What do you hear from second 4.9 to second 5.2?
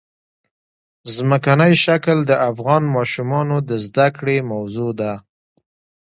ده.